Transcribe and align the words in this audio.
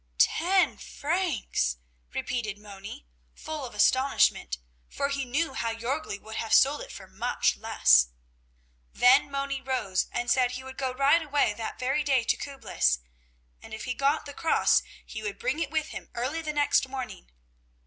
"Ten 0.17 0.79
francs!" 0.79 1.77
repeated 2.11 2.57
Moni, 2.57 3.05
full 3.35 3.67
of 3.67 3.75
astonishment, 3.75 4.57
for 4.89 5.09
he 5.09 5.25
knew 5.25 5.53
how 5.53 5.75
Jörgli 5.75 6.19
would 6.19 6.37
have 6.37 6.55
sold 6.55 6.81
it 6.81 6.91
for 6.91 7.05
much 7.07 7.55
less. 7.55 8.07
Then 8.91 9.29
Moni 9.29 9.61
rose 9.61 10.07
and 10.11 10.31
said 10.31 10.53
he 10.53 10.63
would 10.63 10.79
go 10.79 10.91
right 10.91 11.21
away 11.21 11.53
that 11.53 11.77
very 11.77 12.03
day 12.03 12.23
to 12.23 12.35
Küblis, 12.35 12.97
and 13.61 13.75
if 13.75 13.83
he 13.83 13.93
got 13.93 14.25
the 14.25 14.33
cross 14.33 14.81
he 15.05 15.21
would 15.21 15.37
bring 15.37 15.59
it 15.59 15.69
with 15.69 15.89
him 15.89 16.09
early 16.15 16.41
the 16.41 16.51
next 16.53 16.89
morning. 16.89 17.29